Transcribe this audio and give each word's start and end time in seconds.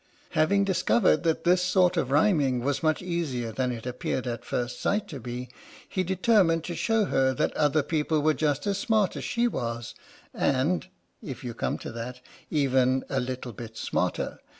Having 0.31 0.63
discovered 0.63 1.21
that 1.21 1.43
this 1.43 1.61
sort 1.61 1.95
of 1.95 2.09
rhyming 2.09 2.61
was 2.61 2.81
much 2.81 3.03
easier 3.03 3.51
than 3.51 3.71
it 3.71 3.85
appeared 3.85 4.25
at 4.25 4.43
first 4.43 4.79
sight 4.81 5.07
to 5.09 5.19
be, 5.19 5.47
he 5.87 6.03
determined 6.03 6.63
to 6.63 6.73
show 6.73 7.05
her 7.05 7.35
that 7.35 7.55
other 7.55 7.83
people 7.83 8.19
were 8.19 8.33
just 8.33 8.65
as 8.65 8.79
smart 8.79 9.15
as 9.15 9.23
she 9.23 9.47
was, 9.47 9.93
and 10.33 10.87
(if 11.21 11.43
you 11.43 11.53
come 11.53 11.77
to 11.77 11.91
that) 11.91 12.19
even 12.49 13.03
a 13.11 13.19
little 13.19 13.53
bit 13.53 13.77
smarter. 13.77 14.39